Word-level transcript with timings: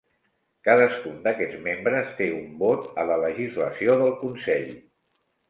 Cadascun 0.67 1.19
d'aquests 1.27 1.59
membres 1.67 2.09
té 2.21 2.31
un 2.39 2.49
vot 2.65 2.89
a 3.03 3.07
la 3.11 3.19
legislació 3.27 4.01
del 4.03 4.19
consell. 4.25 4.69